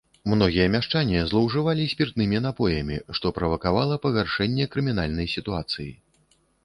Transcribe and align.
Многія 0.31 0.63
мяшчане 0.75 1.19
злоўжывалі 1.31 1.83
спіртнымі 1.93 2.41
напоямі, 2.47 2.97
што 3.17 3.27
правакавала 3.39 4.01
пагаршэнне 4.07 4.65
крымінальнай 4.77 5.27
сітуацыі. 5.35 5.91